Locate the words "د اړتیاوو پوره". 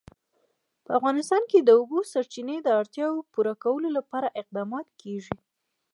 2.61-3.53